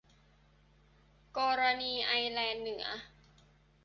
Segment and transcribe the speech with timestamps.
[1.37, 2.85] กรณีไอร์แลนด์เหนือ